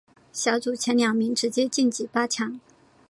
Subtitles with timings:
[0.33, 2.59] 小组前两名直接晋级八强。